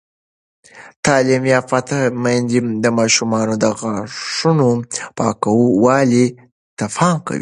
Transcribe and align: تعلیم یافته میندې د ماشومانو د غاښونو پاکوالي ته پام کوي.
تعلیم 1.05 1.43
یافته 1.53 1.97
میندې 2.23 2.59
د 2.83 2.85
ماشومانو 2.97 3.53
د 3.63 3.65
غاښونو 3.79 4.69
پاکوالي 5.17 6.27
ته 6.77 6.85
پام 6.95 7.17
کوي. 7.23 7.29